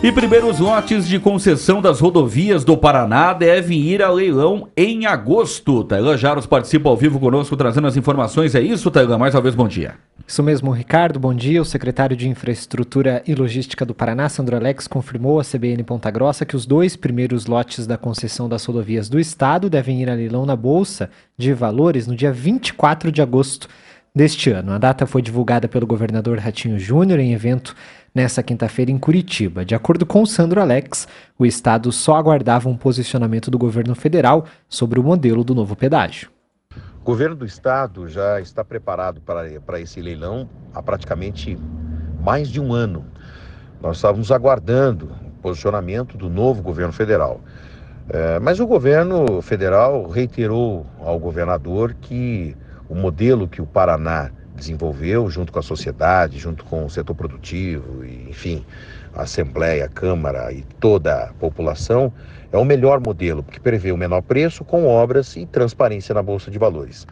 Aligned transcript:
E 0.00 0.12
primeiros 0.12 0.60
lotes 0.60 1.08
de 1.08 1.18
concessão 1.18 1.82
das 1.82 1.98
rodovias 1.98 2.64
do 2.64 2.76
Paraná 2.76 3.32
devem 3.32 3.80
ir 3.80 4.00
a 4.00 4.08
leilão 4.08 4.68
em 4.76 5.06
agosto. 5.06 5.82
Tailan 5.82 6.16
Jaros 6.16 6.46
participa 6.46 6.88
ao 6.88 6.96
vivo 6.96 7.18
conosco 7.18 7.56
trazendo 7.56 7.88
as 7.88 7.96
informações. 7.96 8.54
É 8.54 8.60
isso, 8.60 8.92
Tailan? 8.92 9.18
Mais 9.18 9.34
uma 9.34 9.40
vez, 9.40 9.56
bom 9.56 9.66
dia. 9.66 9.96
Isso 10.24 10.40
mesmo, 10.40 10.70
Ricardo. 10.70 11.18
Bom 11.18 11.34
dia. 11.34 11.60
O 11.60 11.64
secretário 11.64 12.16
de 12.16 12.28
Infraestrutura 12.28 13.24
e 13.26 13.34
Logística 13.34 13.84
do 13.84 13.92
Paraná, 13.92 14.28
Sandro 14.28 14.54
Alex, 14.54 14.86
confirmou 14.86 15.40
à 15.40 15.42
CBN 15.42 15.82
Ponta 15.82 16.12
Grossa 16.12 16.46
que 16.46 16.54
os 16.54 16.64
dois 16.64 16.94
primeiros 16.94 17.46
lotes 17.46 17.84
da 17.84 17.98
concessão 17.98 18.48
das 18.48 18.64
rodovias 18.64 19.08
do 19.08 19.18
estado 19.18 19.68
devem 19.68 20.00
ir 20.00 20.08
a 20.08 20.14
leilão 20.14 20.46
na 20.46 20.54
Bolsa 20.54 21.10
de 21.36 21.52
Valores 21.52 22.06
no 22.06 22.14
dia 22.14 22.30
24 22.30 23.10
de 23.10 23.20
agosto 23.20 23.68
deste 24.14 24.50
ano. 24.50 24.72
A 24.72 24.78
data 24.78 25.06
foi 25.06 25.22
divulgada 25.22 25.66
pelo 25.66 25.86
governador 25.86 26.38
Ratinho 26.38 26.78
Júnior 26.78 27.18
em 27.18 27.32
evento 27.32 27.74
nessa 28.18 28.42
quinta-feira 28.42 28.90
em 28.90 28.98
Curitiba. 28.98 29.64
De 29.64 29.76
acordo 29.76 30.04
com 30.04 30.26
Sandro 30.26 30.60
Alex, 30.60 31.06
o 31.38 31.46
Estado 31.46 31.92
só 31.92 32.16
aguardava 32.16 32.68
um 32.68 32.76
posicionamento 32.76 33.48
do 33.48 33.56
governo 33.56 33.94
federal 33.94 34.44
sobre 34.68 34.98
o 34.98 35.04
modelo 35.04 35.44
do 35.44 35.54
novo 35.54 35.76
pedágio. 35.76 36.28
O 37.00 37.04
governo 37.04 37.36
do 37.36 37.46
Estado 37.46 38.08
já 38.08 38.40
está 38.40 38.64
preparado 38.64 39.20
para, 39.20 39.60
para 39.60 39.80
esse 39.80 40.00
leilão 40.00 40.50
há 40.74 40.82
praticamente 40.82 41.56
mais 42.20 42.48
de 42.48 42.60
um 42.60 42.72
ano. 42.72 43.06
Nós 43.80 43.98
estávamos 43.98 44.32
aguardando 44.32 45.12
o 45.24 45.40
posicionamento 45.40 46.18
do 46.18 46.28
novo 46.28 46.60
governo 46.60 46.92
federal. 46.92 47.40
É, 48.08 48.40
mas 48.40 48.58
o 48.58 48.66
governo 48.66 49.40
federal 49.42 50.08
reiterou 50.08 50.84
ao 50.98 51.20
governador 51.20 51.94
que 52.00 52.56
o 52.88 52.96
modelo 52.96 53.46
que 53.46 53.62
o 53.62 53.66
Paraná 53.66 54.32
desenvolveu 54.58 55.30
junto 55.30 55.52
com 55.52 55.58
a 55.58 55.62
sociedade, 55.62 56.38
junto 56.38 56.64
com 56.64 56.84
o 56.84 56.90
setor 56.90 57.14
produtivo, 57.14 58.04
e, 58.04 58.28
enfim, 58.28 58.64
a 59.14 59.22
Assembleia, 59.22 59.86
a 59.86 59.88
Câmara 59.88 60.52
e 60.52 60.62
toda 60.78 61.24
a 61.24 61.26
população, 61.34 62.12
é 62.52 62.58
o 62.58 62.64
melhor 62.64 63.00
modelo, 63.00 63.42
porque 63.42 63.60
prevê 63.60 63.92
o 63.92 63.96
menor 63.96 64.22
preço 64.22 64.64
com 64.64 64.86
obras 64.86 65.36
e 65.36 65.46
transparência 65.46 66.14
na 66.14 66.22
Bolsa 66.22 66.50
de 66.50 66.58
Valores. 66.58 67.06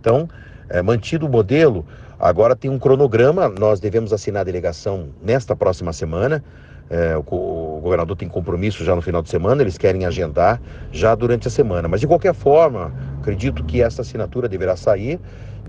Então, 0.00 0.28
é, 0.68 0.82
mantido 0.82 1.26
o 1.26 1.28
modelo, 1.28 1.86
agora 2.18 2.56
tem 2.56 2.70
um 2.70 2.78
cronograma, 2.78 3.48
nós 3.48 3.80
devemos 3.80 4.12
assinar 4.12 4.42
a 4.42 4.44
delegação 4.44 5.08
nesta 5.22 5.54
próxima 5.54 5.92
semana. 5.92 6.42
É, 6.88 7.16
o, 7.16 7.20
o, 7.20 7.80
governador 7.80 8.16
tem 8.16 8.28
compromisso 8.28 8.84
já 8.84 8.96
no 8.96 9.02
final 9.02 9.22
de 9.22 9.28
semana, 9.28 9.62
eles 9.62 9.78
querem 9.78 10.04
agendar 10.04 10.60
já 10.90 11.14
durante 11.14 11.46
a 11.46 11.50
semana. 11.50 11.86
Mas 11.86 12.00
de 12.00 12.06
qualquer 12.06 12.34
forma, 12.34 12.92
acredito 13.20 13.62
que 13.64 13.82
essa 13.82 14.02
assinatura 14.02 14.48
deverá 14.48 14.74
sair 14.76 15.20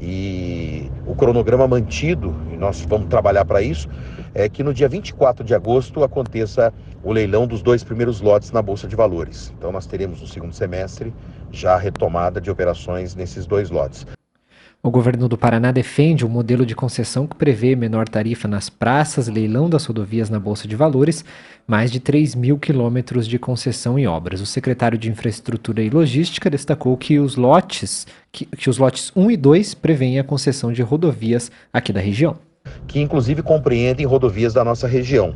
e 0.02 0.90
o 1.06 1.14
cronograma 1.14 1.68
mantido, 1.68 2.34
e 2.52 2.58
nós 2.58 2.82
vamos 2.82 3.08
trabalhar 3.08 3.46
para 3.46 3.62
isso, 3.62 3.88
é 4.34 4.50
que 4.50 4.64
no 4.64 4.74
dia 4.74 4.90
24 4.90 5.46
de 5.46 5.54
agosto 5.54 6.04
aconteça 6.04 6.74
o 7.04 7.12
leilão 7.12 7.46
dos 7.46 7.62
dois 7.62 7.84
primeiros 7.84 8.22
lotes 8.22 8.52
na 8.52 8.62
Bolsa 8.62 8.88
de 8.88 8.96
Valores. 8.96 9.54
Então 9.58 9.72
nós 9.72 9.86
teremos 9.86 10.22
no 10.22 10.28
segundo 10.28 10.54
semestre 10.54 11.14
já 11.52 11.76
a 11.76 11.78
retomada 11.78 12.42
de 12.42 12.50
operações 12.50 13.14
nesses 13.14 13.46
dois 13.46 13.70
lotes. 13.70 14.08
O 14.84 14.90
governo 14.90 15.30
do 15.30 15.38
Paraná 15.38 15.72
defende 15.72 16.26
um 16.26 16.30
modelo 16.30 16.66
de 16.66 16.74
concessão 16.74 17.28
que 17.28 17.36
prevê 17.36 17.76
menor 17.76 18.10
tarifa 18.10 18.48
nas 18.48 18.68
praças, 18.68 19.28
leilão 19.28 19.70
das 19.70 19.86
rodovias 19.86 20.28
na 20.28 20.40
Bolsa 20.40 20.68
de 20.68 20.76
Valores, 20.76 21.24
mais 21.68 21.92
de 21.92 22.00
3 22.00 22.34
mil 22.34 22.58
quilômetros 22.58 23.28
de 23.28 23.38
concessão 23.38 24.00
em 24.00 24.08
obras. 24.08 24.42
O 24.42 24.46
secretário 24.48 24.98
de 24.98 25.08
Infraestrutura 25.08 25.84
e 25.84 25.90
Logística 25.92 26.50
destacou 26.50 26.98
que 26.98 27.20
os 27.20 27.36
lotes, 27.36 28.08
que, 28.32 28.44
que 28.44 28.72
os 28.72 28.80
lotes 28.80 29.12
1 29.16 29.30
e 29.30 29.38
2 29.38 29.76
prevêem 29.76 30.18
a 30.18 30.24
concessão 30.24 30.74
de 30.74 30.82
rodovias 30.82 31.52
aqui 31.72 31.94
da 31.94 32.00
região. 32.00 32.38
Que 32.88 33.00
inclusive 33.00 33.44
compreendem 33.44 34.08
rodovias 34.08 34.52
da 34.52 34.64
nossa 34.64 34.88
região. 34.88 35.36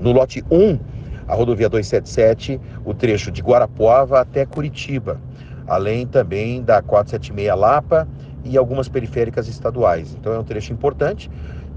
No 0.00 0.10
lote 0.10 0.42
1, 0.50 0.80
a 1.28 1.34
rodovia 1.36 1.68
277, 1.68 2.60
o 2.84 2.92
trecho 2.92 3.30
de 3.30 3.40
Guarapuava 3.40 4.20
até 4.20 4.44
Curitiba, 4.44 5.20
além 5.64 6.08
também 6.08 6.60
da 6.60 6.82
476 6.82 7.56
Lapa 7.56 8.08
e 8.44 8.58
algumas 8.58 8.88
periféricas 8.88 9.48
estaduais. 9.48 10.14
Então 10.18 10.32
é 10.32 10.38
um 10.38 10.44
trecho 10.44 10.72
importante 10.72 11.30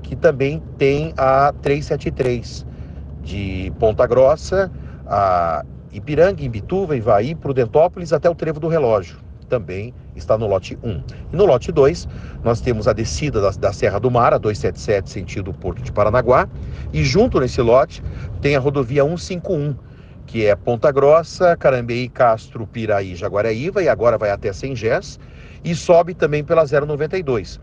que 0.04 0.16
também 0.16 0.62
tem 0.78 1.14
a 1.18 1.54
373 1.62 2.66
de 3.24 3.74
Ponta 3.80 4.06
Grossa, 4.06 4.72
a 5.06 5.66
Ipiranga, 5.92 6.44
Imbituva, 6.44 6.96
Ivaí, 6.96 7.36
Prudentópolis 7.36 8.14
até 8.14 8.30
o 8.30 8.36
Trevo 8.36 8.60
do 8.60 8.68
Relógio. 8.68 9.18
Também 9.50 9.94
está 10.16 10.38
no 10.38 10.46
lote 10.46 10.78
1. 10.84 11.04
E 11.32 11.36
no 11.36 11.46
lote 11.46 11.72
2, 11.72 12.08
nós 12.44 12.60
temos 12.60 12.88
a 12.88 12.94
descida 12.94 13.42
da, 13.42 13.50
da 13.52 13.74
Serra 13.74 14.00
do 14.00 14.12
Mar, 14.12 14.34
a 14.34 14.38
277, 14.38 15.10
sentido 15.10 15.54
Porto 15.54 15.82
de 15.82 15.92
Paranaguá. 15.92 16.48
E 16.92 17.04
junto 17.04 17.40
nesse 17.40 17.62
lote 17.62 18.04
tem 18.42 18.56
a 18.56 18.60
rodovia 18.60 19.04
151, 19.04 19.76
que 20.26 20.46
é 20.46 20.56
Ponta 20.56 20.92
Grossa, 20.92 21.56
Carambeí, 21.56 22.10
Castro, 22.10 22.68
Piraí, 22.68 23.16
Jaguaraíva, 23.16 23.82
e 23.82 23.88
agora 23.88 24.18
vai 24.18 24.32
até 24.32 24.52
Sengés 24.52 25.18
e 25.64 25.76
sobe 25.76 26.14
também 26.14 26.44
pela 26.44 26.66
092. 26.66 27.60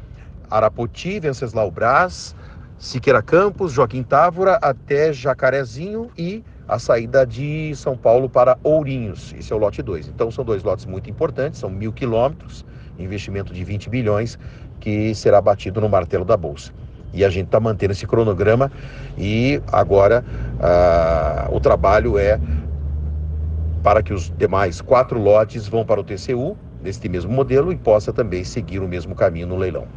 Arapoti, 0.50 1.20
Venceslau 1.20 1.70
Brás, 1.70 2.34
Siqueira 2.78 3.22
Campos, 3.22 3.72
Joaquim 3.72 4.02
Távora 4.02 4.58
até 4.60 5.12
Jacarezinho 5.12 6.10
e 6.18 6.44
a 6.66 6.78
saída 6.78 7.26
de 7.26 7.74
São 7.76 7.96
Paulo 7.96 8.28
para 8.28 8.58
Ourinhos. 8.62 9.34
Esse 9.38 9.52
é 9.52 9.56
o 9.56 9.58
lote 9.58 9.82
2. 9.82 10.08
Então 10.08 10.30
são 10.30 10.44
dois 10.44 10.62
lotes 10.62 10.86
muito 10.86 11.08
importantes, 11.10 11.60
são 11.60 11.70
mil 11.70 11.92
quilômetros, 11.92 12.64
investimento 12.98 13.52
de 13.52 13.64
20 13.64 13.88
bilhões 13.90 14.38
que 14.80 15.14
será 15.14 15.40
batido 15.40 15.80
no 15.80 15.88
martelo 15.88 16.24
da 16.24 16.36
Bolsa. 16.36 16.72
E 17.12 17.24
a 17.24 17.30
gente 17.30 17.46
está 17.46 17.60
mantendo 17.60 17.92
esse 17.92 18.06
cronograma 18.06 18.72
e 19.16 19.62
agora 19.70 20.24
ah, 20.60 21.48
o 21.52 21.60
trabalho 21.60 22.18
é 22.18 22.40
para 23.82 24.02
que 24.02 24.12
os 24.12 24.32
demais 24.36 24.80
quatro 24.80 25.18
lotes 25.18 25.68
vão 25.68 25.84
para 25.84 26.00
o 26.00 26.04
TCU 26.04 26.56
neste 26.84 27.08
mesmo 27.08 27.32
modelo 27.32 27.72
e 27.72 27.76
possa 27.76 28.12
também 28.12 28.44
seguir 28.44 28.78
o 28.78 28.86
mesmo 28.86 29.14
caminho 29.14 29.46
no 29.46 29.56
leilão. 29.56 29.88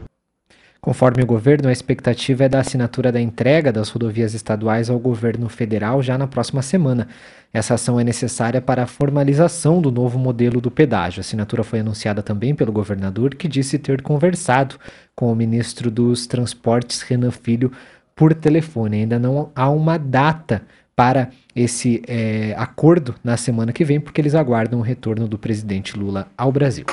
Conforme 0.79 1.21
o 1.21 1.25
governo, 1.25 1.67
a 1.67 1.71
expectativa 1.71 2.45
é 2.45 2.49
da 2.49 2.61
assinatura 2.61 3.11
da 3.11 3.19
entrega 3.19 3.73
das 3.73 3.89
rodovias 3.89 4.33
estaduais 4.33 4.89
ao 4.89 4.97
governo 4.97 5.49
federal 5.49 6.01
já 6.01 6.17
na 6.17 6.27
próxima 6.27 6.61
semana. 6.61 7.09
Essa 7.51 7.73
ação 7.73 7.99
é 7.99 8.03
necessária 8.03 8.61
para 8.61 8.83
a 8.83 8.87
formalização 8.87 9.81
do 9.81 9.91
novo 9.91 10.17
modelo 10.17 10.61
do 10.61 10.71
pedágio. 10.71 11.19
A 11.19 11.21
assinatura 11.21 11.63
foi 11.63 11.79
anunciada 11.79 12.23
também 12.23 12.55
pelo 12.55 12.71
governador, 12.71 13.35
que 13.35 13.49
disse 13.49 13.77
ter 13.77 14.01
conversado 14.01 14.75
com 15.13 15.29
o 15.29 15.35
ministro 15.35 15.91
dos 15.91 16.25
Transportes, 16.25 17.01
Renan 17.01 17.31
Filho, 17.31 17.71
por 18.15 18.33
telefone. 18.33 18.97
Ainda 18.97 19.19
não 19.19 19.51
há 19.55 19.69
uma 19.69 19.97
data 19.97 20.61
para 20.97 21.29
esse 21.55 22.01
é, 22.07 22.55
acordo 22.57 23.13
na 23.23 23.37
semana 23.37 23.71
que 23.71 23.85
vem, 23.85 23.99
porque 24.01 24.19
eles 24.19 24.33
aguardam 24.33 24.79
o 24.79 24.81
retorno 24.81 25.27
do 25.27 25.37
presidente 25.37 25.95
Lula 25.95 26.27
ao 26.35 26.51
Brasil. 26.51 26.85